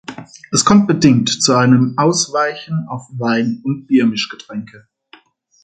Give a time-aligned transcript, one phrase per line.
[0.49, 4.87] Es kommt bedingt zu einem Ausweichen auf Wein- und Biermischgetränke.